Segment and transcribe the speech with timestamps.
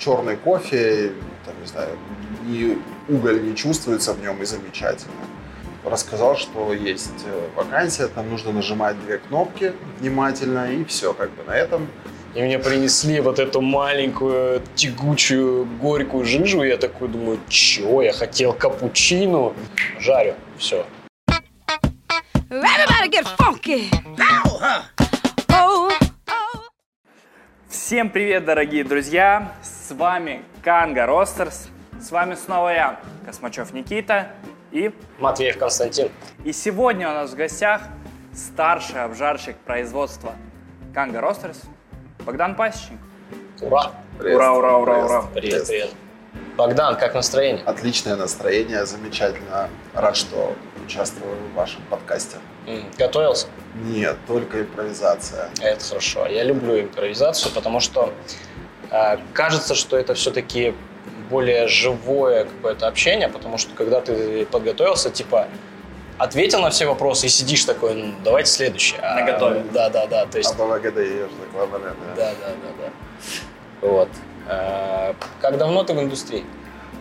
[0.00, 1.12] черный кофе,
[1.44, 1.90] там, не знаю,
[2.46, 5.12] ни уголь не чувствуется в нем и замечательно.
[5.84, 11.44] Рассказал, что есть э, вакансия, там нужно нажимать две кнопки внимательно, и все, как бы
[11.44, 11.88] на этом
[12.34, 16.62] и мне принесли вот эту маленькую тягучую горькую жижу.
[16.62, 18.02] И я такой думаю, чего?
[18.02, 19.52] Я хотел капучино.
[19.98, 20.34] Жарю.
[20.56, 20.86] Все.
[27.68, 29.52] Всем привет, дорогие друзья!
[29.90, 31.66] С вами Канга Ростерс.
[32.00, 34.28] С вами снова я, Космачев Никита
[34.70, 36.10] и Матвеев Константин.
[36.44, 37.82] И сегодня у нас в гостях
[38.32, 40.34] старший обжарщик производства
[40.94, 41.62] Канга Ростерс
[42.24, 43.00] Богдан Пасечник.
[43.62, 43.90] Ура!
[44.16, 44.36] Привет.
[44.36, 45.22] Ура, ура, ура, ура.
[45.34, 45.90] Привет, привет.
[46.56, 47.64] Богдан, как настроение?
[47.64, 49.68] Отличное настроение, замечательно.
[49.92, 50.54] Рад, что
[50.84, 52.36] участвую в вашем подкасте.
[52.96, 53.48] Готовился?
[53.74, 55.50] Нет, только импровизация.
[55.60, 56.26] Это хорошо.
[56.26, 58.12] Я люблю импровизацию, потому что
[59.32, 60.74] кажется, что это все-таки
[61.30, 65.46] более живое какое-то общение, потому что когда ты подготовился, типа,
[66.18, 69.00] ответил на все вопросы и сидишь такой, ну, давайте следующее.
[69.00, 69.64] А, Наготове.
[69.72, 70.26] Да, да, да.
[70.26, 70.52] То есть...
[70.52, 70.90] А да, да,
[72.16, 72.90] да, да, да.
[73.80, 74.08] Вот.
[74.48, 76.44] А, как давно ты в индустрии?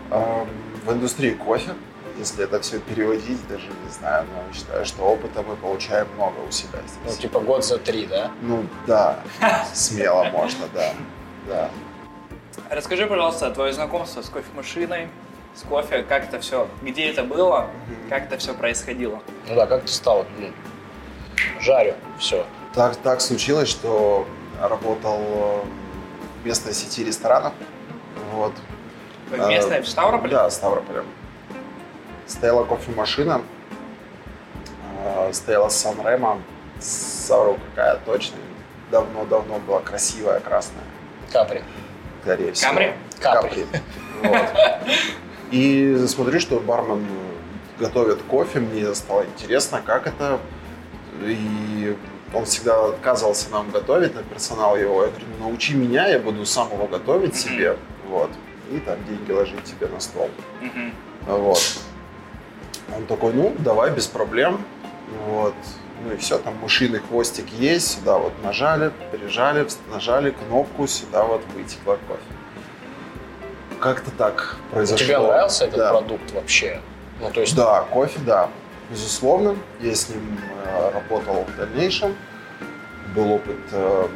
[0.10, 1.72] В индустрии кофе,
[2.18, 6.52] если это все переводить, даже не знаю, но считаю, что опыта мы получаем много у
[6.52, 7.16] себя здесь.
[7.16, 8.32] Ну, типа год за три, да?
[8.42, 9.20] Ну, да,
[9.74, 10.94] смело можно, да,
[11.48, 11.70] да.
[12.70, 15.10] Расскажи, пожалуйста, твое знакомство с кофемашиной,
[15.56, 17.68] с кофе, как это все, где это было,
[18.10, 19.22] как это все происходило.
[19.48, 20.52] Ну да, как ты стал, ну,
[21.60, 22.46] жарю, все.
[22.74, 24.28] Так, так случилось, что
[24.62, 25.20] работал
[26.42, 27.54] в местной сети ресторанов.
[28.34, 28.54] Вот.
[29.30, 30.32] В местной, в Ставрополе?
[30.32, 31.04] Да, в Ставрополе.
[32.28, 33.42] Стояла кофемашина,
[35.32, 36.40] стояла Санрема,
[36.80, 38.38] Савру какая точно,
[38.92, 40.84] давно-давно была красивая, красная.
[41.32, 41.62] Капри.
[42.22, 42.70] Скорее всего.
[42.70, 42.94] Камри?
[43.20, 43.50] Капри.
[43.50, 43.66] Капри.
[44.24, 44.46] Вот.
[45.52, 47.06] И смотрю, что бармен
[47.80, 50.40] готовит кофе, мне стало интересно, как это.
[51.24, 51.98] И
[52.34, 55.04] он всегда отказывался нам готовить на персонал его.
[55.04, 57.56] Я говорю, ну научи меня, я буду сам его готовить mm-hmm.
[57.56, 57.78] себе.
[58.08, 58.30] Вот.
[58.72, 60.30] И там деньги ложить тебе на стол.
[60.62, 60.92] Mm-hmm.
[61.28, 61.80] Вот.
[62.96, 64.64] Он такой, ну, давай, без проблем.
[65.26, 65.56] Вот.
[66.02, 71.42] Ну и все, там мышиный хвостик есть, сюда вот нажали, прижали, нажали кнопку, сюда вот
[71.54, 72.22] вытекло кофе.
[73.80, 75.06] Как-то так произошло.
[75.06, 75.90] Тебе нравился этот да.
[75.90, 76.82] продукт вообще?
[77.20, 77.56] Ну, то есть...
[77.56, 78.50] Да, кофе, да.
[78.90, 79.56] Безусловно.
[79.82, 82.16] Я с ним э, работал в дальнейшем.
[83.16, 84.08] Был опыт э,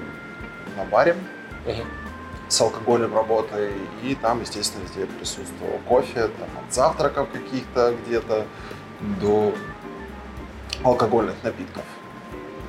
[0.78, 1.16] на баре
[1.66, 1.82] угу.
[2.48, 3.72] с алкоголем работы.
[4.04, 6.28] И там, естественно, везде присутствовал кофе.
[6.28, 8.46] Там, от завтраков каких-то где-то
[9.22, 9.54] до
[10.84, 11.84] алкогольных напитков.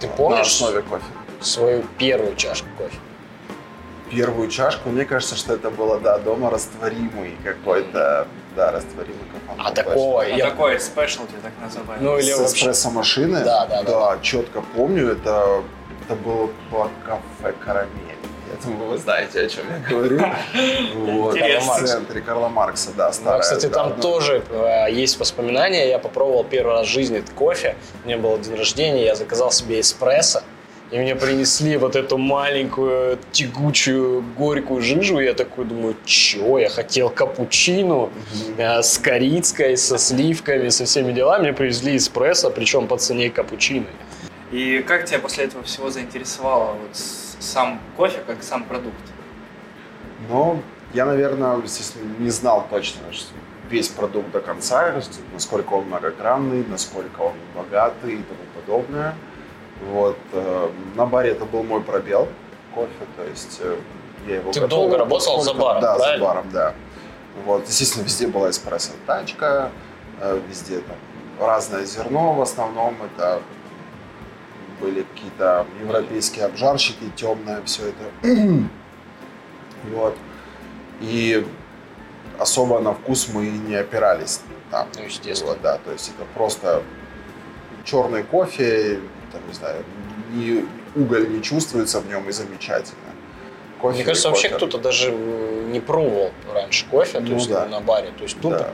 [0.00, 1.04] Ты помнишь на основе кофе?
[1.41, 2.97] свою первую чашку кофе?
[4.10, 9.59] первую чашку, мне кажется, что это было, да, дома растворимый какой-то, да, растворимый кофе.
[9.59, 10.50] А такого, а я...
[10.50, 12.04] такой спешлти, так называемый.
[12.04, 12.66] Ну, или С вообще...
[12.66, 13.44] эспрессо-машины?
[13.44, 13.91] Да, да, да.
[13.91, 15.62] Да, четко помню, это,
[16.04, 18.13] это было по кафе «Карамель».
[18.65, 20.20] Думаю, вы знаете, о чем я говорю.
[20.94, 23.38] Вот, в центре Карла Маркса, да, старая.
[23.38, 25.88] Ну, кстати, там тоже э, есть воспоминания.
[25.88, 27.76] Я попробовал первый раз в жизни этот кофе.
[28.04, 30.42] Мне было день рождения, я заказал себе эспрессо
[30.94, 35.19] и мне принесли вот эту маленькую тягучую горькую жижу.
[35.19, 36.59] И я такой думаю, чего?
[36.59, 38.10] Я хотел капучино
[38.59, 38.82] mm-hmm.
[38.82, 41.42] с корицкой, со сливками, со всеми делами.
[41.42, 43.86] Мне привезли эспрессо, причем по цене капучино.
[44.53, 46.97] И как тебя после этого всего заинтересовало вот
[47.41, 48.97] сам кофе, как сам продукт?
[50.28, 50.61] Ну,
[50.93, 53.00] я, наверное, естественно, не знал точно
[53.69, 54.95] весь продукт до конца,
[55.33, 59.15] насколько он многогранный, насколько он богатый и тому подобное.
[59.87, 60.17] Вот.
[60.33, 62.28] Э, на баре это был мой пробел
[62.75, 63.77] кофе, то есть э,
[64.28, 66.19] я его Ты готовил, долго работал за баром, Да, правильно?
[66.19, 66.75] за баром, да.
[67.45, 67.66] Вот.
[67.66, 69.71] Естественно, везде была эспрессо-тачка,
[70.21, 70.97] э, везде там
[71.47, 73.43] разное зерно, в основном это
[74.80, 78.28] были какие-то европейские обжарщики, темное все это.
[79.92, 80.16] вот.
[81.00, 81.46] И
[82.38, 84.41] особо на вкус мы не опирались
[84.71, 84.88] там.
[84.97, 85.53] Ну, естественно.
[85.53, 86.82] Вот, да, то есть это просто
[87.84, 89.00] черный кофе,
[89.32, 89.84] там, не знаю,
[90.32, 90.65] ни
[90.97, 92.98] уголь не чувствуется в нем и замечательно.
[93.80, 97.66] Кофе Мне кажется, вообще кто-то даже не пробовал раньше кофе, ну, то есть да.
[97.66, 98.12] на баре.
[98.16, 98.70] То есть тупо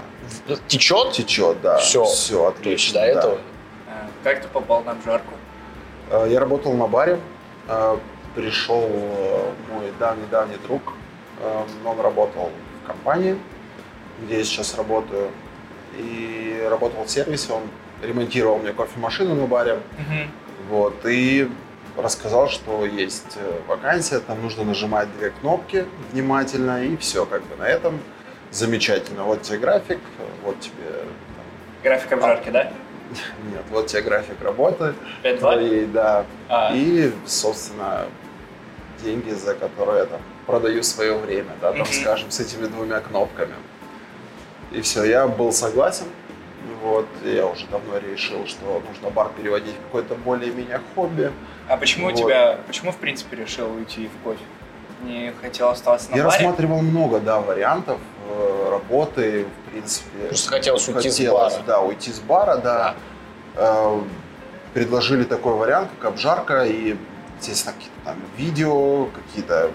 [0.46, 0.56] да.
[0.68, 1.12] течет?
[1.12, 1.78] Течет, да.
[1.78, 2.04] Все.
[2.04, 2.62] Все, отлично.
[2.62, 3.38] То есть до этого.
[3.88, 5.32] А, как ты попал на обжарку?
[6.10, 7.18] А, я работал на баре.
[7.68, 7.98] А,
[8.34, 10.82] пришел э, мой давний-давний друг.
[11.86, 12.50] Он работал
[12.82, 13.38] в компании,
[14.22, 15.30] где я сейчас работаю.
[15.96, 17.52] И работал в сервисе.
[17.52, 17.62] Он
[18.02, 19.74] ремонтировал мне кофемашину на баре.
[19.74, 20.68] Угу.
[20.68, 21.50] Вот, и
[21.96, 27.56] рассказал, что есть э, вакансия, там нужно нажимать две кнопки внимательно, и все, как бы
[27.56, 27.98] на этом
[28.50, 29.24] замечательно.
[29.24, 29.98] Вот тебе график,
[30.44, 30.86] вот тебе...
[30.90, 31.44] там,
[31.82, 32.72] График обжарки, да?
[33.50, 35.38] Нет, вот тебе график работы 5-2?
[35.38, 36.24] твоей, да.
[36.48, 36.72] А.
[36.74, 38.06] И, собственно,
[39.02, 43.54] деньги, за которые я там продаю свое время, да, там, скажем, с этими двумя кнопками.
[44.72, 46.06] И все, я был согласен.
[46.82, 51.30] Вот, и я уже давно решил, что нужно бар переводить в какое-то более-менее хобби.
[51.68, 52.18] А почему у Вот.
[52.18, 54.40] тебя, почему в принципе решил уйти в кофе?
[55.02, 56.36] Не хотел оставаться на я баре?
[56.36, 57.98] рассматривал много, да, вариантов
[58.30, 60.26] э, работы, в принципе.
[60.28, 61.64] Просто хотелось уйти с Хотелось, бара.
[61.66, 62.94] да, уйти с бара, да.
[63.56, 64.00] Э,
[64.74, 66.96] предложили такой вариант, как обжарка, и,
[67.38, 69.70] естественно, какие-то там видео, какие-то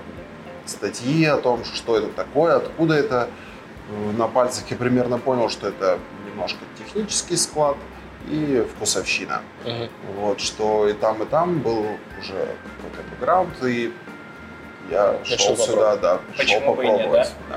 [0.66, 3.30] статьи о том, что это такое, откуда это.
[3.90, 7.78] Э, На пальцах я примерно понял, что это немножко технический склад
[8.28, 9.42] и вкусовщина.
[9.66, 9.90] Мгм.
[10.18, 11.86] Вот, что и там, и там был
[12.19, 13.94] уже какой-то бэкграунд, и
[14.90, 17.31] я Решил шел сюда, да, Почему бы и нет, попробовать.
[17.50, 17.56] да.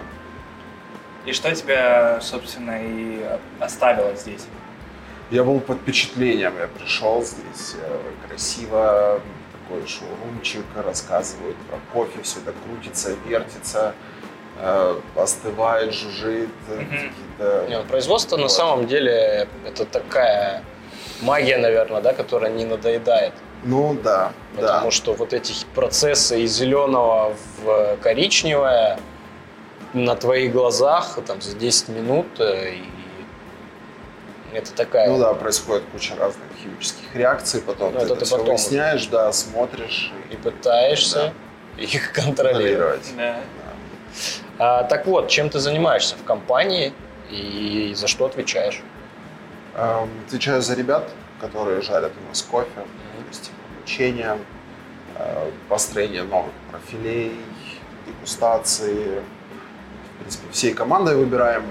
[1.26, 3.20] И что тебя, собственно, и
[3.60, 4.46] оставило здесь?
[5.30, 9.20] Я был под впечатлением, я пришел здесь э, красиво,
[9.52, 13.92] такой шоурумчик, рассказывают про кофе, все это крутится, вертится,
[14.58, 16.78] э, остывает, жужжит, Мгм.
[16.88, 17.66] какие-то...
[17.68, 18.52] Не, ну, производство на Вот.
[18.52, 20.62] самом деле это такая
[21.20, 23.34] магия, наверное, да, которая не надоедает.
[23.64, 24.90] Ну да, Потому да.
[24.90, 28.98] что вот эти процессы из зеленого в коричневое
[30.04, 32.84] на твоих глазах там, за 10 минут, э, и
[34.52, 35.08] это такая...
[35.08, 38.54] Ну да, происходит куча разных химических реакций, потом Ну, ты это это, ты все потом
[38.54, 41.32] выясняешь, да, смотришь И пытаешься
[41.76, 43.12] их контролировать.
[43.16, 43.36] Да.
[44.58, 46.92] А, так вот, чем ты занимаешься в компании
[47.30, 48.82] и за что отвечаешь?
[49.76, 51.08] Эм, Отвечаю за ребят,
[51.40, 54.38] которые жарят у нас кофе, то есть обучение,
[55.16, 57.32] э, построение новых профилей,
[58.06, 59.22] дегустации.
[60.18, 61.64] В принципе, всей командой выбираем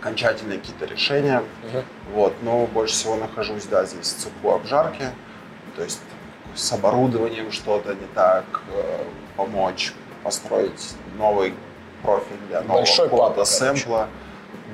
[0.00, 1.42] окончательные какие-то решения.
[1.64, 1.82] Мгм.
[2.14, 5.10] Вот, но больше всего нахожусь, да, здесь в цеху обжарки,
[5.74, 6.00] то есть
[6.54, 9.04] с оборудованием что-то не так, э,
[9.36, 11.54] помочь построить новый
[12.02, 13.50] профиль для нового Большой кода, короче.
[13.50, 14.08] сэмпла.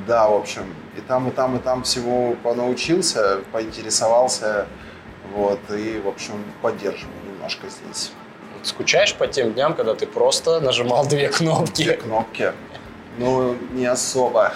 [0.07, 4.67] Да, в общем, и там, и там, и там всего понаучился, поинтересовался,
[5.35, 8.13] вот, и, в общем, поддерживаю немножко здесь.
[8.63, 11.93] Скучаешь по тем дням, когда ты просто нажимал две Две кнопки?
[11.97, 12.53] кнопки.
[13.19, 14.53] Ну, не особо.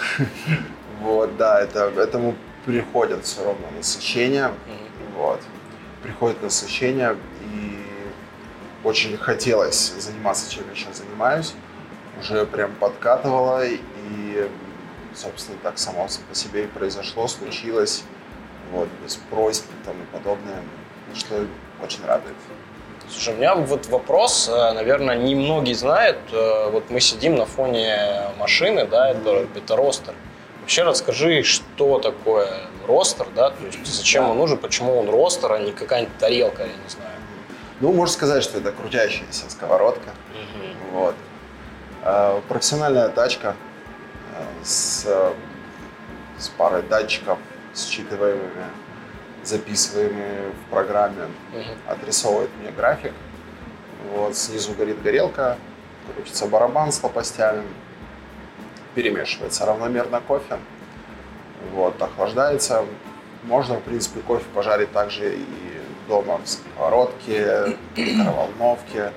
[1.01, 4.51] Вот, да, это, этому приходит все равно насыщение.
[5.15, 5.39] Вот.
[6.03, 7.83] Приходит насыщение, и
[8.83, 11.53] очень хотелось заниматься, чем я сейчас занимаюсь.
[12.19, 14.49] Уже прям подкатывало, и,
[15.13, 18.03] собственно, так само по себе и произошло, случилось.
[18.71, 20.61] Вот, без просьб и тому подобное,
[21.13, 21.45] что
[21.83, 22.35] очень радует.
[23.09, 26.17] Слушай, у меня вот вопрос, э, наверное, немногие знают.
[26.31, 30.13] Э, Вот мы сидим на фоне машины, да, это, это ростер.
[30.61, 32.49] Вообще расскажи, что такое
[32.85, 36.67] ростер, да, то есть зачем он нужен, почему он ростер, а не какая-нибудь тарелка, я
[36.73, 37.11] не знаю.
[37.79, 40.09] Ну, можно сказать, что это крутящаяся сковородка.
[40.91, 41.15] Вот.
[42.03, 43.55] Э, Профессиональная тачка
[44.63, 45.05] с,
[46.37, 47.39] с парой датчиков,
[47.73, 48.65] считываемыми,
[49.47, 51.65] записываемыми в программе, Мгм.
[51.87, 53.13] отрисовывает мне график.
[54.13, 55.57] Вот, снизу горит горелка,
[56.13, 57.63] крутится барабан с лопастями,
[58.95, 60.57] перемешивается равномерно кофе,
[61.73, 62.85] вот, охлаждается.
[63.43, 65.45] Можно, в принципе, кофе пожарить также и
[66.07, 69.11] дома в сковородке, в микроволновке.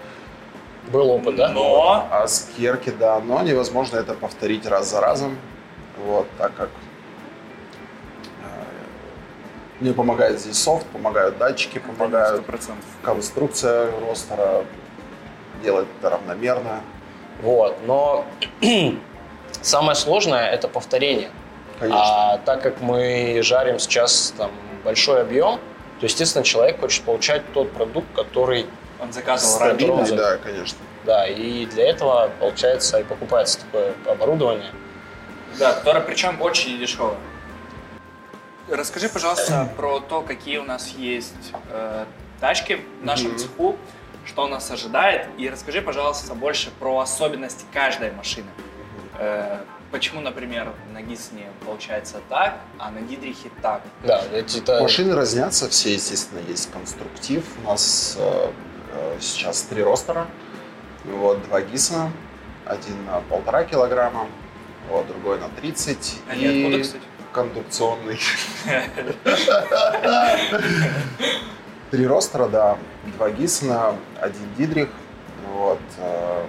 [0.92, 1.48] Был опыт, да?
[1.50, 5.36] Но А с керки, да, но невозможно это повторить раз за разом,
[6.04, 6.70] вот, так как
[9.80, 12.72] мне помогает здесь софт, помогают датчики, помогают 100%.
[13.02, 14.64] конструкция ростера,
[15.62, 16.80] делать это равномерно.
[17.42, 18.26] Вот, но
[19.62, 21.30] самое сложное это повторение.
[21.78, 22.02] Конечно.
[22.02, 24.50] А так как мы жарим сейчас там
[24.84, 25.58] большой объем,
[25.98, 28.66] то, естественно, человек хочет получать тот продукт, который,
[29.00, 29.54] Он заказывал.
[29.54, 30.16] Стабильный, бронза.
[30.16, 30.78] да, конечно.
[31.04, 34.70] да, и для этого, получается, и покупается такое оборудование.
[35.58, 37.16] Да, которая причем очень дешевая.
[38.70, 41.34] Расскажи, пожалуйста, про то, какие у нас есть
[41.70, 42.04] э,
[42.40, 43.38] тачки в нашем Мгм.
[43.38, 43.76] цеху,
[44.24, 48.46] что нас ожидает, и расскажи, пожалуйста, больше про особенности каждой машины.
[49.18, 49.58] Э,
[49.90, 53.82] почему, например, на Гисне получается так, а на Дидрихе так?
[54.04, 57.44] Да, эти это- Машины разнятся, все, естественно, есть конструктив.
[57.64, 58.50] У нас э,
[58.92, 60.28] э, сейчас три ростера.
[61.04, 62.12] Вот, два гисона.
[62.66, 64.28] Один на полтора килограмма,
[64.88, 66.18] вот, другой на 30.
[66.28, 67.04] Они и откуда, кстати?
[67.32, 68.18] Кондукционный.
[71.90, 72.78] Три ростера, да.
[73.16, 74.88] Два Гиссена, один Дидрих.
[75.52, 75.80] Вот.
[75.98, 76.46] Э,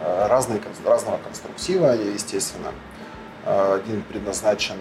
[0.00, 2.72] э, разные, разного конструктива, естественно.
[3.46, 4.76] Один предназначен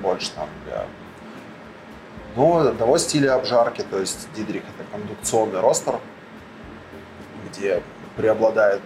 [0.00, 0.86] больше там для
[2.36, 5.98] ну, одного стиля обжарки, то есть Дидрих это кондукционный ростер,
[7.48, 7.82] где
[8.16, 8.82] преобладает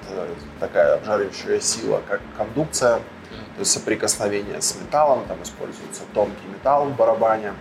[0.59, 3.01] такая обжаривающая сила, как кондукция,
[3.31, 7.55] то есть соприкосновение с металлом, там используется тонкий металл в барабане.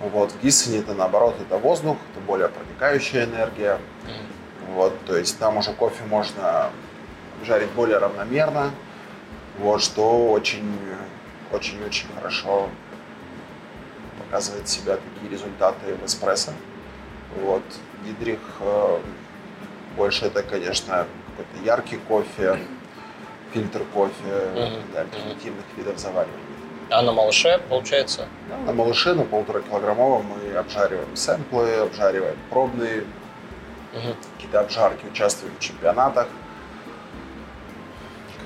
[0.00, 3.78] Вот, в Гиссене это наоборот, это воздух, это более проникающая энергия.
[4.68, 6.70] Вот, то есть там уже кофе можно
[7.44, 8.70] жарить более равномерно,
[9.58, 10.78] вот, что очень,
[11.52, 12.68] очень-очень хорошо
[14.18, 16.52] показывает себя, такие результаты в эспрессо.
[17.40, 17.62] Вот,
[18.04, 18.98] Дидрих э,
[19.96, 22.58] больше это, конечно, какой-то яркий кофе,
[23.52, 24.90] фильтр кофе mm-hmm.
[24.90, 25.78] для альтернативных mm-hmm.
[25.78, 26.48] видов заваривания.
[26.90, 28.26] А на малыше, получается?
[28.48, 33.04] Да, на малыше, на полтора килограммовом мы обжариваем сэмплы, обжариваем пробные,
[33.92, 34.14] угу.
[34.34, 36.28] какие-то обжарки, участвуем в чемпионатах.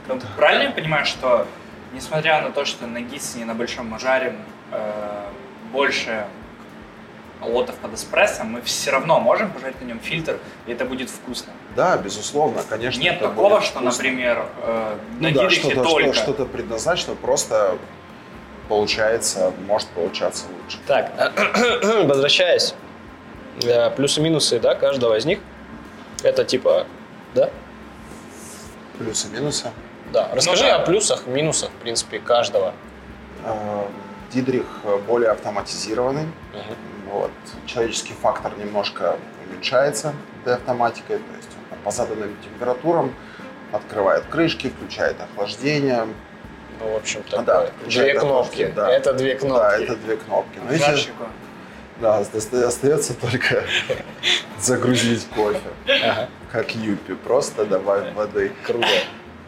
[0.08, 1.46] Ну, правильно я понимаю, что
[1.92, 4.36] несмотря на то, что на Гиссене на большом мы жарим
[4.72, 5.24] э,
[5.72, 6.26] больше
[7.42, 11.52] лотов под эспрессо, мы все равно можем пожарить на нем фильтр, и это будет вкусно.
[11.76, 13.00] Да, безусловно, конечно.
[13.00, 16.12] Нет такого, что, например, э, ну, на да, что-то, только...
[16.12, 17.78] что-то предназначено, просто
[18.68, 20.78] получается, может получаться лучше.
[20.86, 21.12] Так,
[22.04, 22.74] возвращаясь,
[23.62, 25.38] э, плюсы-минусы, да, каждого из них,
[26.22, 26.86] это типа,
[27.34, 27.50] да?
[28.98, 29.70] Плюсы-минусы?
[30.12, 30.76] Да, расскажи ну, да.
[30.76, 32.74] о плюсах, минусах, в принципе, каждого.
[33.44, 33.84] Э,
[34.32, 34.64] Дидрих
[35.06, 36.22] более автоматизированный.
[36.22, 37.01] Угу.
[37.12, 37.30] Вот.
[37.66, 40.14] Человеческий фактор немножко уменьшается
[40.46, 43.14] до автоматикой, то есть он по заданным температурам
[43.70, 46.06] открывает крышки, включает охлаждение,
[46.80, 47.44] ну, в общем, такое.
[47.44, 48.72] Да, две кнопки.
[48.74, 48.90] Да.
[48.90, 49.58] Это две кнопки.
[49.58, 50.58] Да, это две кнопки.
[50.64, 51.12] Ну, видите,
[52.00, 53.62] да, остается только
[54.58, 55.60] загрузить кофе.
[55.86, 56.28] Ага.
[56.50, 58.52] Как юпи, просто добавить воды.
[58.66, 58.88] Круто.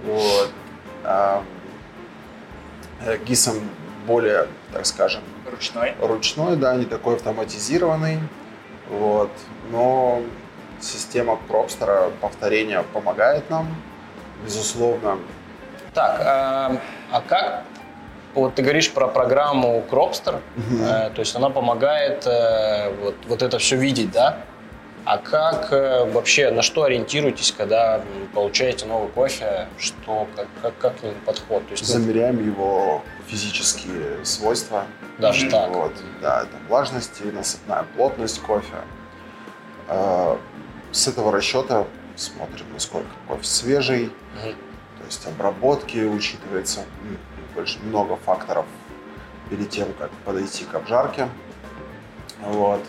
[0.05, 0.51] Вот.
[1.03, 1.43] А,
[3.27, 3.55] гисом
[4.07, 5.23] более, так скажем,
[5.55, 5.95] ручной.
[6.01, 8.19] Ручной, да, не такой автоматизированный.
[8.91, 9.31] Вот.
[9.71, 10.21] Но
[10.81, 13.75] система Пропстера повторения помогает нам,
[14.45, 15.19] безусловно.
[15.95, 16.77] Так, а,
[17.11, 17.65] а как
[18.35, 20.83] вот ты говоришь про программу Cropster, угу.
[20.83, 24.39] э, то есть она помогает э, вот, вот это все видеть, да?
[25.05, 29.69] А как э, вообще, на что ориентируетесь, когда получаете новый кофе?
[29.79, 31.67] Что, как, как, как к нему подход?
[31.67, 34.85] То есть, Замеряем ну, его физические свойства.
[35.19, 35.71] Даже так?
[35.71, 35.93] Вот,
[36.23, 38.77] да, это влажность и насыпная плотность кофе.
[39.89, 40.37] Э,
[40.91, 41.85] с этого расчета
[42.17, 44.55] смотрим, насколько кофе свежий, угу.
[45.05, 46.81] То есть обработки учитывается
[47.55, 48.65] больше много факторов
[49.51, 51.29] перед тем, как подойти к обжарке.
[52.41, 52.81] Вот.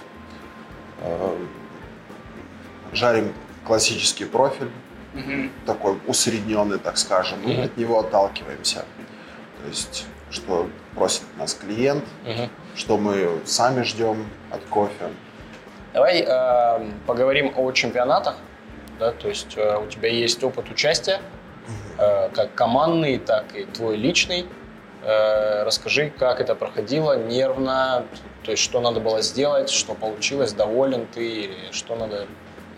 [2.94, 3.34] Жарим
[3.66, 4.70] классический профиль,
[5.14, 5.50] угу.
[5.66, 7.62] такой усредненный, так скажем, угу.
[7.62, 8.86] от него отталкиваемся.
[9.62, 12.50] То есть, что просит нас клиент, угу.
[12.76, 15.10] что мы сами ждем от кофе.
[15.94, 18.36] Давай э, поговорим о чемпионатах.
[19.00, 21.20] Да, то есть э, у тебя есть опыт участия
[21.98, 24.46] Э, как командный, так и твой личный.
[25.04, 28.06] Э, расскажи, как это проходило, нервно,
[28.44, 32.28] то есть что надо было сделать, что получилось, доволен ты или что надо...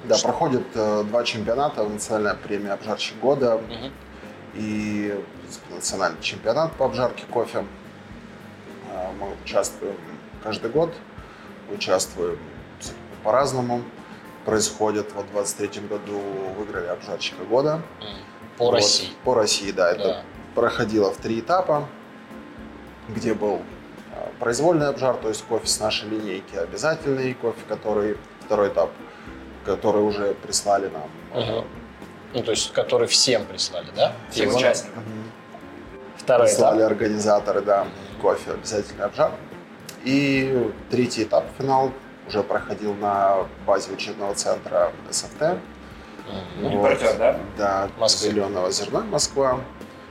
[0.08, 0.30] Да, что?
[0.30, 3.92] проходит э, два чемпионата, национальная премия обжарщик года угу.
[4.56, 5.22] и
[5.70, 7.66] национальный чемпионат по обжарке кофе.
[8.92, 9.98] Э, мы участвуем
[10.44, 10.94] каждый год,
[11.74, 12.40] участвуем
[13.24, 13.84] по-разному.
[14.46, 16.22] Происходит, вот в 23 году
[16.58, 17.82] выиграли обжарщика года.
[18.58, 19.10] По вот, России.
[19.26, 19.92] По России, да.
[19.92, 20.22] Это да.
[20.56, 21.86] проходило в три этапа,
[23.10, 23.62] где был
[24.16, 28.90] а, произвольный обжар, то есть кофе с нашей линейки, обязательный кофе, который второй этап,
[29.68, 31.44] который уже прислали нам.
[31.44, 31.66] Угу.
[32.34, 34.14] Ну, то есть, который всем прислали, да?
[34.32, 35.04] Всем участникам.
[35.04, 36.08] Угу.
[36.18, 36.92] Второй прислали этап.
[36.92, 37.88] организаторы, да,
[38.22, 39.32] кофе, обязательный обжар.
[40.04, 41.92] И третий этап, финал,
[42.28, 45.60] уже проходил на базе учебного центра СФТ.
[46.60, 46.72] Вот.
[46.74, 47.40] Импортер, да?
[47.58, 48.30] Да, Москвы.
[48.30, 49.60] зеленого зерна Москва.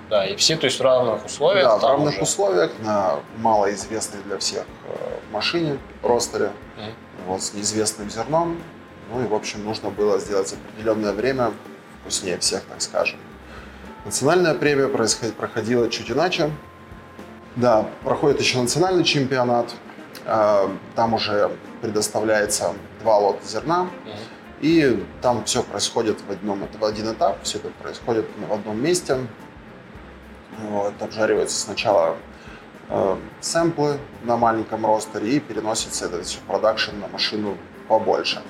[0.09, 1.65] Да, и все, то есть в равных условиях.
[1.65, 2.23] Да, в равных уже.
[2.23, 6.93] условиях, на малоизвестной для всех э, машине, ростере, mm.
[7.27, 8.63] вот, с неизвестным зерном.
[9.11, 11.53] Ну и, в общем, нужно было сделать определенное время
[12.01, 13.19] вкуснее всех, так скажем.
[14.05, 16.51] Национальная премия проходила чуть иначе.
[17.57, 19.75] Да, проходит еще национальный чемпионат.
[20.25, 23.89] Э, там уже предоставляется два лота зерна.
[24.61, 29.19] И там все происходит в, одном, в один этап, все это происходит в одном месте.
[30.59, 32.17] Вот, обжаривается сначала
[32.89, 37.59] э, сэмплы на маленьком ростере и переносится это все продакшн на машину
[37.89, 38.43] побольше.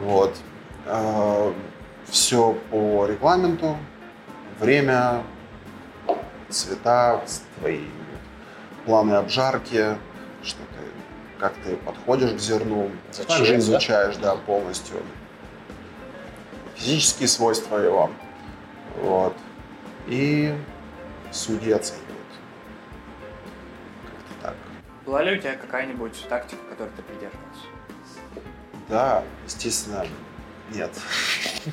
[0.00, 0.36] Вот.
[2.06, 3.76] Все по регламенту,
[4.58, 5.22] время,
[6.48, 7.22] цвета,
[7.58, 7.84] твои
[8.84, 9.96] планы обжарки,
[10.42, 12.90] что ты, как ты подходишь к зерну.
[13.12, 13.58] Зачем, Также да?
[13.58, 14.96] изучаешь, да, полностью
[16.74, 18.10] физические свойства его.
[19.02, 19.36] Вот.
[20.06, 20.54] И
[21.30, 22.08] судьи оценивают.
[24.02, 24.54] Как-то так.
[25.04, 27.66] Была ли у тебя какая-нибудь тактика, которой ты придерживался?
[28.90, 30.04] Да, естественно,
[30.74, 30.90] нет.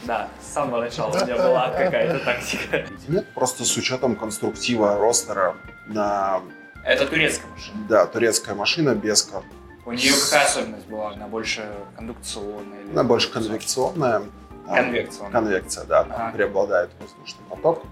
[0.06, 2.86] Да, с самого начала у меня была какая-то тактика.
[3.08, 5.56] Нет, просто с учетом конструктива ростера
[5.88, 6.42] на
[6.84, 7.78] Это турецкая машина.
[7.90, 9.44] да, турецкая машина без кон-
[9.86, 11.14] У нее какая особенность была?
[11.14, 12.82] Она больше кондукционная?
[12.82, 14.22] или- Она больше конвекционная.
[14.68, 15.32] Там Конвекционная.
[15.32, 16.04] Конвекция, да.
[16.04, 16.32] там Ага.
[16.34, 17.84] Преобладает воздушный поток.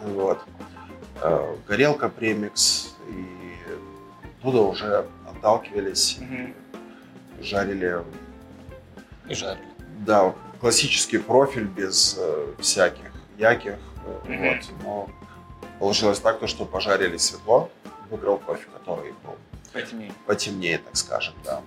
[0.00, 0.40] Вот.
[1.20, 2.94] Э, Горелка премикс.
[3.08, 3.26] И
[4.40, 6.54] оттуда уже отталкивались, Мгм.
[7.42, 8.02] Жарили.
[9.28, 9.64] И жарили.
[10.06, 13.76] Да, классический профиль без э, всяких яких.
[14.24, 14.48] Мгм.
[14.48, 14.58] Вот.
[14.82, 15.10] Но
[15.78, 17.70] получилось так, то, что пожарили светло.
[18.10, 19.36] Выиграл кофе, который был
[19.72, 20.12] Потемнее.
[20.26, 21.62] потемнее, так скажем, да.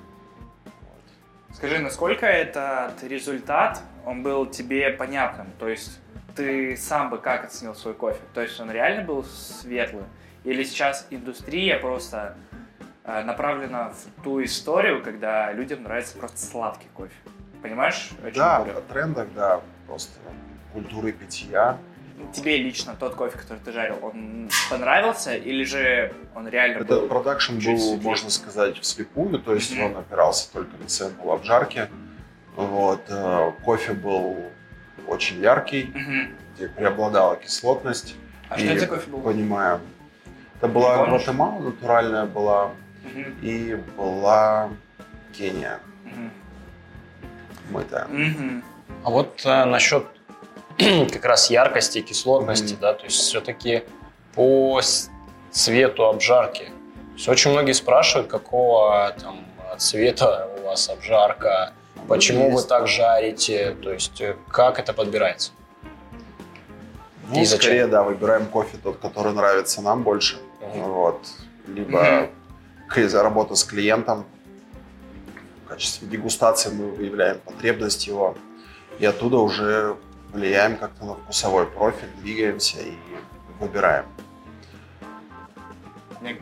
[1.54, 5.48] Скажи, насколько этот результат, он был тебе понятным?
[5.58, 6.00] То есть
[6.36, 8.20] ты сам бы как оценил свой кофе?
[8.34, 10.06] То есть он реально был светлым?
[10.44, 12.38] Или сейчас индустрия просто
[13.06, 17.14] направлена в ту историю, когда людям нравится просто сладкий кофе?
[17.62, 18.78] Понимаешь, Да, говорю?
[18.78, 20.12] о трендах, да, просто
[20.74, 21.78] культуры питья.
[22.34, 27.08] Тебе лично тот кофе, который ты жарил, он понравился или же он реально Этот был?
[27.10, 28.00] продакшн был, светлее.
[28.02, 29.84] можно сказать, вслепую, то есть Мгм.
[29.86, 31.90] он опирался только на сэмпл обжарки.
[32.56, 34.38] Вот, э, кофе был
[35.08, 36.36] очень яркий, Мгм.
[36.56, 38.16] где преобладала кислотность.
[38.50, 39.20] А И что это за кофе был?
[39.22, 39.82] Понимаю.
[40.58, 41.06] Это была?
[41.08, 42.72] Гватемала натуральная была,
[43.42, 44.70] И была
[45.38, 45.80] Кения
[47.70, 48.06] мытая.
[48.06, 48.64] Мгм.
[49.04, 50.06] А вот э, насчет
[50.78, 53.84] как раз яркости и кислотности, да, то есть все-таки
[54.34, 54.82] по
[55.52, 56.66] цвету обжарки.
[56.66, 59.46] То есть очень многие спрашивают, какого там
[59.78, 61.74] цвета у вас обжарка,
[62.08, 65.52] почему вы так жарите, то есть э, как это подбирается.
[67.30, 67.64] Ну, И зачем?
[67.64, 70.38] скорее, да, выбираем кофе тот, который нравится нам больше.
[70.62, 70.84] Мгм.
[70.84, 71.22] Вот.
[71.68, 72.30] Либо за
[73.22, 74.26] работа с клиентом.
[75.66, 78.38] В качестве дегустации мы выявляем потребность его.
[79.00, 79.98] И оттуда уже
[80.32, 82.94] влияем как-то на вкусовой профиль, двигаемся и
[83.60, 84.06] выбираем.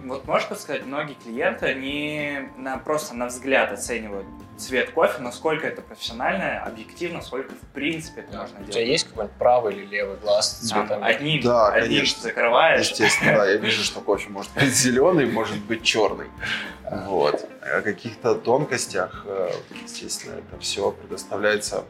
[0.05, 5.81] Вот можешь подсказать, многие клиенты, они на, просто на взгляд оценивают цвет кофе, насколько это
[5.81, 8.87] профессионально, объективно, сколько в принципе это можно У тебя делать.
[8.89, 11.05] есть какой-нибудь правый или левый глаз с Там цветами?
[11.05, 12.21] одним, Да, одним конечно.
[12.23, 12.89] закрываешь.
[12.89, 16.27] Естественно, да, я вижу, что кофе может быть зеленый, может быть черный.
[17.05, 17.47] Вот.
[17.61, 19.51] О каких-то тонкостях, э,
[19.83, 21.83] естественно, это все предоставляется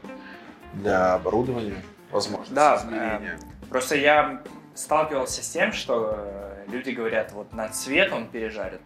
[0.74, 3.40] для оборудования, возможно, Да, измерения.
[3.70, 4.42] Просто я
[4.76, 8.80] сталкивался с тем, что э, люди говорят, вот на цвет он пережарен.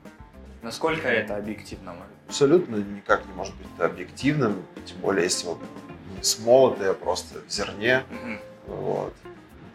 [0.61, 1.95] Насколько это объективно?
[2.27, 5.57] абсолютно никак не может быть объективным, тем более если он
[6.17, 8.03] не смолотый, а просто в зерне.
[8.09, 8.39] Мгм.
[8.67, 9.13] Вот.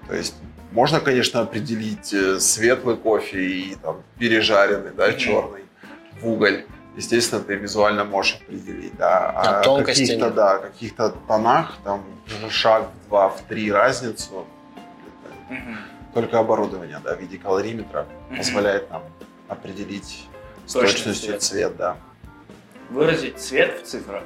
[0.09, 0.35] То есть
[0.73, 5.19] можно, конечно, определить э, светлый кофе и там пережаренный, да, Мгм.
[5.19, 5.65] черный
[6.21, 6.65] в уголь.
[6.97, 9.31] Естественно, ты визуально можешь определить, да.
[9.35, 10.35] А тонкости каких-то, нет.
[10.35, 12.05] да, каких-то тонах, там
[12.51, 14.45] шаг в два, в три разницу.
[14.75, 15.79] Это Мгм.
[16.13, 18.37] Только оборудование, да, в виде калориметра Мгм.
[18.39, 19.03] позволяет нам
[19.49, 20.29] определить
[20.73, 21.43] с точностью цвет.
[21.43, 21.97] цвет, да.
[22.89, 24.23] Выразить цвет в цифрах.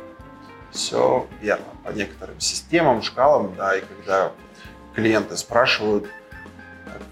[0.71, 1.65] Все верно.
[1.85, 4.33] По некоторым системам, шкалам, да, и когда
[4.95, 6.05] клиенты спрашивают
[6.85, 7.03] там,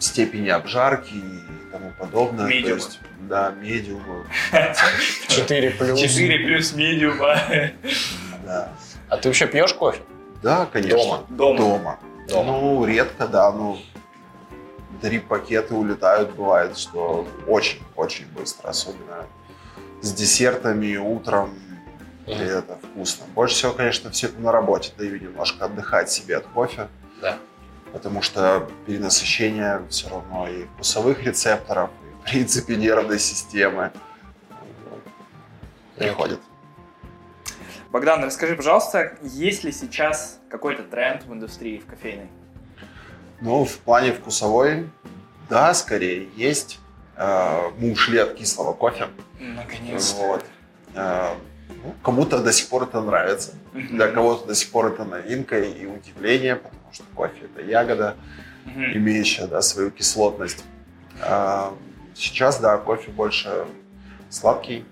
[0.00, 2.46] степени обжарки и тому подобное.
[2.46, 2.80] Медиумы.
[2.80, 4.26] То есть, да, медиумы,
[5.28, 6.00] 4 плюс.
[6.00, 7.36] 4 плюс медиума.
[8.44, 8.72] да.
[9.08, 10.00] А ты вообще пьешь кофе?
[10.42, 10.98] Да, конечно.
[10.98, 11.24] Дома?
[11.28, 11.58] Дома.
[11.58, 11.98] Дома.
[12.28, 12.52] Дома.
[12.60, 13.78] Ну, редко, да, ну,
[15.02, 19.26] дрип-пакеты улетают, бывает, что очень-очень быстро, особенно
[20.00, 21.54] с десертами утром,
[22.26, 23.26] и это вкусно.
[23.34, 26.88] Больше всего, конечно, все это на работе даю немножко отдыхать себе от кофе.
[27.20, 27.36] Да.
[27.92, 33.92] Потому что перенасыщение все равно и вкусовых рецепторов, и, в принципе, нервной системы
[35.96, 36.40] приходит.
[37.90, 42.30] Богдан, расскажи, пожалуйста, есть ли сейчас какой-то тренд в индустрии в кофейной?
[43.42, 44.88] Ну, в плане вкусовой,
[45.50, 46.78] да, скорее есть.
[47.16, 49.08] Э, Мы ушли от кислого кофе.
[49.40, 50.14] Наконец.
[50.16, 50.44] Вот.
[50.94, 51.34] Э,
[51.68, 53.54] ну, кому-то до сих пор это нравится.
[53.74, 58.16] Для кого-то до сих пор это новинка и удивление, потому что кофе это ягода,
[58.64, 60.64] имеющая да, свою кислотность.
[61.20, 61.74] А,
[62.14, 63.66] Сейчас, да, кофе больше
[64.30, 64.84] сладкий.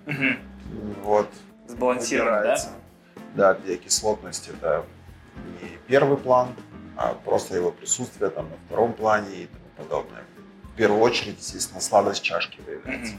[1.05, 1.29] Вот.
[1.69, 2.57] сбалансирован, да?
[3.37, 4.85] Да, где кислотность это
[5.63, 6.49] не первый план,
[7.01, 10.23] а просто его присутствие там на втором плане и тому подобное.
[10.75, 13.15] В первую очередь, естественно, сладость чашки выявляется.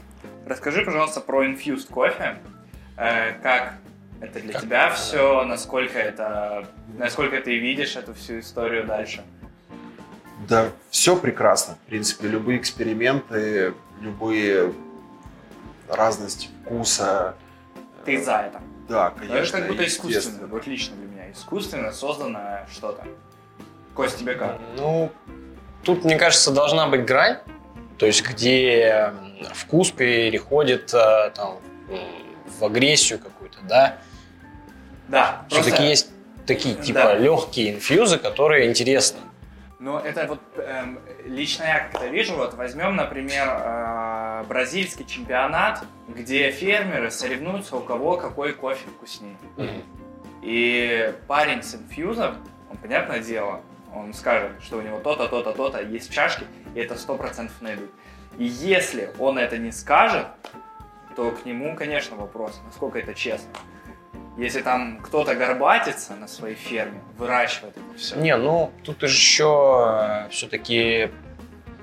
[0.46, 2.38] Расскажи, пожалуйста, про infused кофе.
[2.96, 3.74] Э, как
[4.20, 9.24] это для тебя все, насколько это, насколько ты видишь эту всю историю дальше?
[10.48, 11.74] Да, все прекрасно.
[11.74, 14.72] В принципе, любые эксперименты, любые
[15.88, 17.34] разности вкуса.
[18.04, 18.60] Ты за это?
[18.88, 19.56] Да, конечно.
[19.56, 21.32] это как будто искусственно, вот лично для меня.
[21.32, 23.04] Искусственно созданное что-то.
[23.94, 24.58] Кость, тебе как?
[24.76, 25.10] Ну,
[25.82, 27.38] тут, мне кажется, должна быть грань,
[27.98, 29.12] то есть где
[29.54, 31.58] вкус переходит э, там,
[32.58, 33.98] в агрессию какую-то, да?
[35.08, 35.44] Да.
[35.48, 35.84] Все-таки просто...
[35.84, 36.10] есть
[36.46, 37.14] такие, типа, да.
[37.14, 39.20] легкие инфьюзы, которые интересны.
[39.78, 46.52] Ну, это вот эм, лично я как-то вижу, вот возьмем, например, э, бразильский чемпионат, где
[46.52, 49.36] фермеры соревнуются, у кого какой кофе вкуснее.
[49.56, 49.82] Mm-hmm.
[50.42, 52.36] И парень с инфьюзом,
[52.70, 53.60] он, понятное дело,
[53.94, 57.60] он скажет, что у него то-то, то-то, то-то есть в чашке, и это сто процентов
[57.60, 57.90] найдут.
[58.38, 60.26] И если он это не скажет,
[61.16, 63.50] то к нему, конечно, вопрос, насколько это честно.
[64.38, 68.16] Если там кто-то горбатится на своей ферме, выращивает это все.
[68.16, 71.10] Не, ну тут еще э, все-таки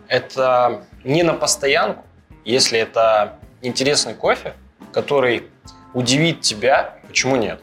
[0.08, 2.06] это не на постоянку.
[2.43, 4.56] Если это интересный кофе,
[4.91, 5.48] который
[5.93, 7.62] удивит тебя, почему нет?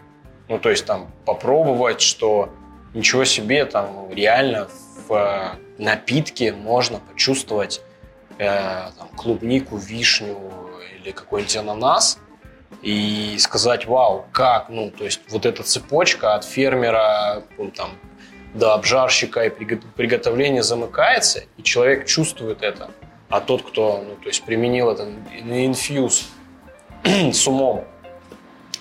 [0.49, 2.55] Ну, то есть там попробовать, что
[2.97, 4.69] ничего себе, там реально
[5.07, 7.83] в э, напитке можно почувствовать
[8.39, 10.37] э, там, клубнику, вишню
[10.99, 12.19] или какой-нибудь ананас,
[12.83, 17.91] и сказать, вау, как, ну, то есть вот эта цепочка от фермера ну, там,
[18.55, 22.91] до обжарщика и приготовления замыкается, и человек чувствует это.
[23.29, 26.29] А тот, кто, ну, то есть применил это на инфьюз
[27.05, 27.85] с умом,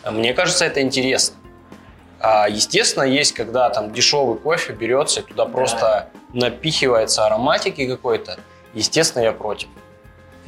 [0.10, 1.36] мне кажется, это интересно.
[2.28, 5.52] А, естественно, есть, когда там дешевый кофе берется, и туда да.
[5.52, 8.40] просто напихивается ароматики какой-то.
[8.74, 9.70] Естественно, я против.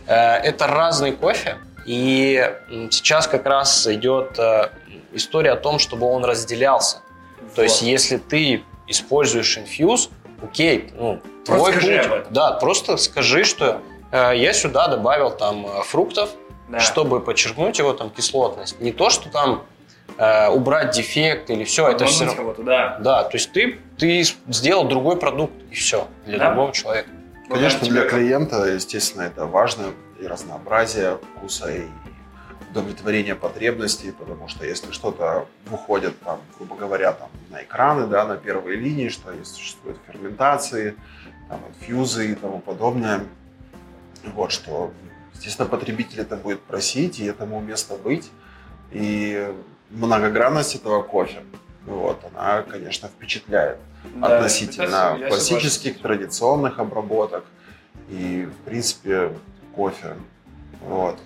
[0.08, 2.52] Э, это разный кофе, и
[2.90, 4.70] сейчас как раз идет э,
[5.14, 7.04] история о том, чтобы он разделялся.
[7.40, 7.54] Вот.
[7.54, 10.10] То есть, если ты используешь инфьюз,
[10.42, 12.32] окей, ну, твой путь.
[12.32, 16.32] Да, просто скажи, что э, я сюда добавил там э, фруктов,
[16.70, 16.80] да.
[16.80, 18.80] чтобы подчеркнуть его там кислотность.
[18.80, 19.62] Не то, что там
[20.18, 22.56] э, убрать дефект или все, это все равно.
[22.60, 22.98] Да.
[23.00, 26.48] да, то есть ты, ты сделал другой продукт и все для да?
[26.50, 27.10] другого человека.
[27.50, 31.84] Конечно, для клиента, естественно, это важно и разнообразие вкуса, и
[32.72, 38.36] удовлетворение потребностей, потому что если что-то выходит, там, грубо говоря, там, на экраны, да, на
[38.36, 40.96] первой линии, что есть, существуют ферментации,
[41.50, 43.24] там, инфьюзы и тому подобное,
[44.34, 44.92] вот, что,
[45.34, 48.30] естественно, потребитель это будет просить, и этому место быть.
[48.92, 49.54] И
[49.90, 51.44] многогранность этого кофе,
[51.86, 53.78] вот, она, конечно, впечатляет
[54.16, 57.46] да, относительно классических, традиционных обработок
[58.10, 59.34] и, в принципе,
[59.74, 60.16] кофе.
[60.82, 61.18] Вот.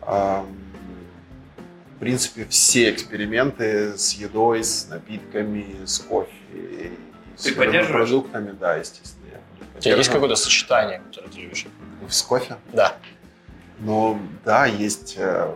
[0.00, 0.46] В
[2.00, 6.92] принципе, все эксперименты с едой, с напитками, с кофе и
[7.36, 9.18] с продуктами, да, естественно.
[9.76, 11.66] У тебя есть какое-то сочетание, которое ты любишь?
[12.08, 12.56] С кофе?
[12.72, 12.96] Да.
[13.80, 15.54] Ну, да, есть э,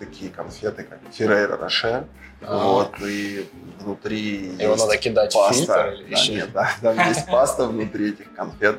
[0.00, 2.06] такие конфеты, как Феррейра Роше.
[2.42, 2.64] А-а-а.
[2.64, 3.48] Вот, и
[3.80, 5.52] внутри Его надо кидать паста.
[5.52, 8.78] в фильтр да, нет, да, там есть паста внутри этих конфет.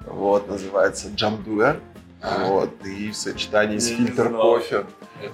[0.00, 1.80] Вот, называется джамдуэр.
[2.22, 2.46] А.
[2.46, 4.86] Вот, и в сочетании с фильтр кофе.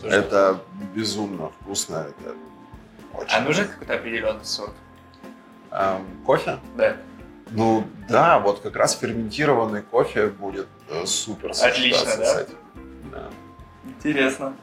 [0.02, 0.60] Это,
[0.94, 2.08] безумно вкусно.
[2.08, 2.34] Это
[3.14, 4.74] очень а нужен какой-то определенный сорт?
[5.70, 6.58] Эм, кофе?
[6.76, 6.96] Да.
[7.50, 12.46] Ну да, вот как раз ферментированный кофе будет э, супер Отлично, да?
[13.12, 13.30] Да.
[13.84, 14.56] Интересно.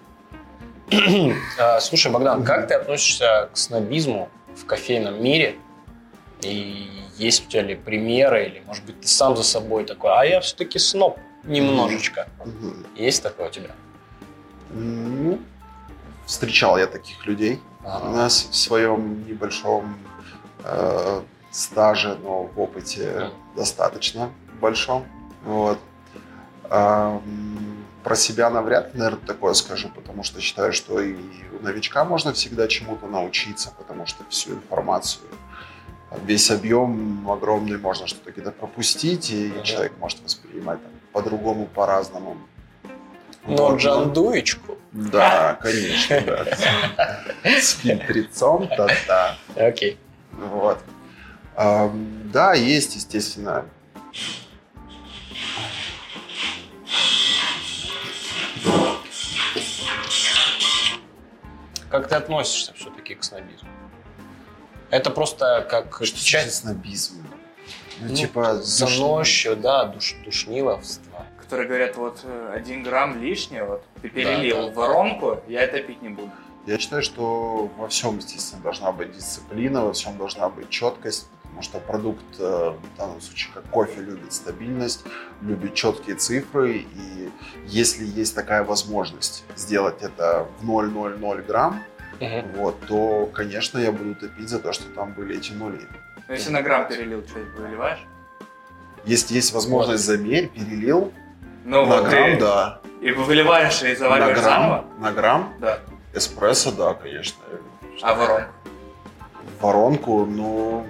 [1.60, 5.56] А, слушай, Богдан, как ты относишься к снобизму в кофейном мире?
[6.41, 10.23] И есть у тебя ли примеры, или, может быть, ты сам за собой такой, а
[10.23, 12.28] я все-таки сноб немножечко.
[12.39, 12.86] Mm-hmm.
[12.95, 13.71] Есть такое у тебя?
[14.69, 15.39] Ну,
[16.26, 17.60] встречал я таких людей.
[17.84, 19.97] У нас в своем небольшом
[20.63, 21.21] э,
[21.52, 25.06] стаже, но в опыте достаточно большом.
[25.45, 25.80] Вот.
[26.69, 27.77] Эм,
[28.08, 31.13] про себя навряд ли, наверное, такое скажу, потому что считаю, что и
[31.60, 35.28] у новичка можно всегда чему-то научиться, потому что всю информацию
[36.24, 39.63] весь объем огромный, можно что-то где-то пропустить, и mm-hmm.
[39.63, 42.38] человек может воспринимать там, по-другому, по-разному.
[43.46, 44.78] Но вот, джандуечку?
[44.93, 47.20] Да, конечно, да.
[47.43, 49.38] С фильтрецом, да, да.
[49.58, 50.00] Окей.
[50.32, 50.80] Вот.
[51.58, 53.65] Да, есть, естественно,
[61.98, 63.70] Как ты относишься все-таки к снобизму?
[64.92, 67.26] Это просто как Что часть за снобизм?
[68.00, 71.26] Ну, ну, типа, заносчивого, да, душ, душниловства.
[71.40, 75.80] Которые говорят, вот э, один грамм лишнего, вот, ты перелил да, в воронку, я это
[75.82, 76.30] пить не буду.
[76.68, 81.63] Я считаю, что во всем, естественно, должна быть дисциплина, во всем должна быть четкость, потому
[81.63, 82.43] что продукт, э,
[82.93, 85.04] в данном случае, как кофе, любит стабильность,
[85.41, 87.30] любит четкие цифры, и
[87.65, 91.84] если есть такая возможность сделать это в 0,00 грамм,
[92.20, 92.52] Мгм.
[92.58, 95.80] вот, то, конечно, я буду топить за то, что там были эти нули.
[96.28, 98.06] Но если на грамм перелил, что выливаешь?
[99.06, 101.12] Если есть возможность замерь, перелил,
[101.65, 102.82] Ну, на вот грамм, ты да.
[103.02, 104.86] И выливаешь и На завариваешь заново?
[104.86, 105.80] грамм, на грамм Да.
[106.13, 107.41] эспрессо, да, конечно.
[108.04, 108.52] А воронку?
[109.62, 110.86] воронку, ну,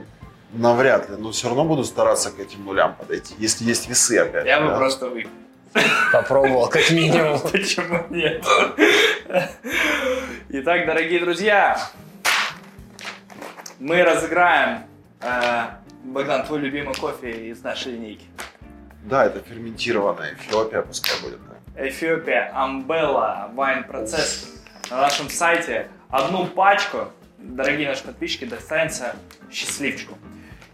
[0.58, 1.16] навряд ли.
[1.18, 4.46] Но все равно буду стараться к этим нулям подойти, если есть весы опять.
[4.46, 4.78] Я бы да.
[4.78, 5.30] просто выпил.
[6.12, 7.40] Попробовал, как минимум.
[7.52, 8.44] Почему нет?
[10.50, 11.80] Итак, дорогие друзья,
[13.80, 14.84] мы разыграем
[15.22, 15.64] э,
[16.04, 18.26] Богдан, твой любимый кофе из нашей линейки.
[19.04, 21.40] Да, это ферментированная Эфиопия, пускай будет.
[21.48, 21.88] да.
[21.88, 24.50] Эфиопия Амбелла Вайн Процесс
[24.90, 25.90] на нашем сайте.
[26.10, 29.16] Одну пачку, дорогие наши подписчики, достанется
[29.52, 30.18] счастливчику.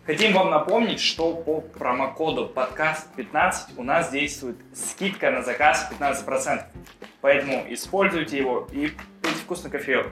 [0.06, 6.66] Хотим вам напомнить, что по промокоду подкаст 15 у нас действует скидка на заказ 15%.
[7.22, 10.06] Поэтому используйте его и пейте вкусный кофе.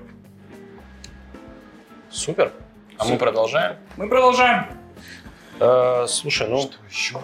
[2.10, 2.54] Супер.
[2.98, 3.20] А мы Супер.
[3.20, 3.76] продолжаем.
[3.98, 4.66] Мы продолжаем.
[5.60, 7.20] Э, слушай, ну, Что еще?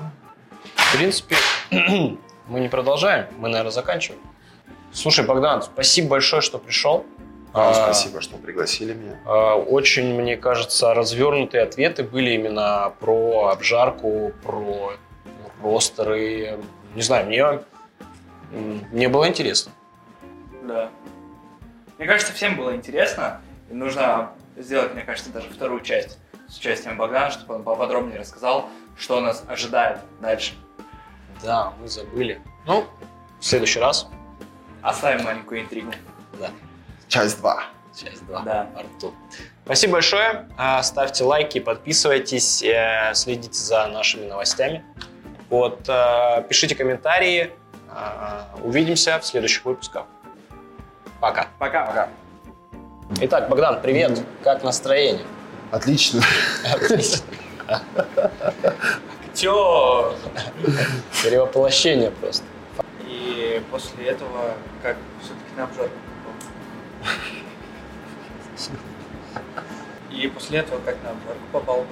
[0.75, 1.37] в принципе,
[2.47, 4.21] мы не продолжаем, мы, наверное, заканчиваем.
[4.91, 7.05] Слушай, Богдан, спасибо большое, что пришел.
[7.57, 9.17] Вам А, спасибо, что пригласили меня.
[9.25, 14.93] а, Очень, мне кажется, развернутые ответы были именно про обжарку, про
[15.63, 16.59] ростеры.
[16.93, 17.59] Не знаю, мне,
[18.91, 19.71] мне было интересно.
[20.63, 20.91] Да.
[21.97, 23.41] Мне кажется, всем было интересно.
[23.71, 28.69] И нужно сделать, мне кажется, даже вторую часть с участием Богдана, чтобы он поподробнее рассказал,
[28.99, 30.53] что нас ожидает дальше.
[31.43, 32.39] Да, мы забыли.
[32.67, 32.85] Ну,
[33.39, 34.07] в следующий раз.
[34.83, 35.91] Оставим маленькую интригу.
[36.39, 36.51] Да,
[37.07, 37.63] Часть 2.
[37.95, 38.41] часть 2.
[38.41, 38.67] Да.
[38.75, 39.13] Артур.
[39.65, 40.47] Спасибо большое.
[40.57, 44.83] А, Ставьте лайки, подписывайтесь, э, следите за нашими новостями.
[45.49, 47.51] Вот, э, пишите комментарии.
[47.89, 50.05] А, Увидимся в следующих выпусках.
[51.19, 51.47] Пока.
[51.59, 52.09] Пока.
[53.21, 54.19] Итак, Богдан, привет.
[54.43, 55.25] Как настроение?
[55.71, 56.21] Отлично.
[56.73, 57.25] Отлично.
[59.31, 60.13] Актер!
[61.23, 62.43] Перевоплощение просто.
[63.05, 65.93] И после этого, как все-таки на обжорку.
[70.11, 71.85] И после этого, как на обжорку попал.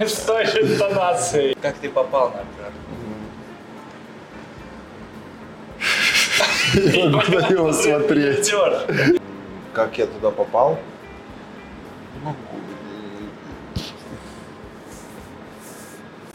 [0.00, 1.54] С той же интонацией.
[1.60, 2.78] Как ты попал на обжорку?
[7.24, 8.52] Куда его смотреть?
[9.72, 10.78] Как я туда попал?
[12.14, 12.36] Не могу.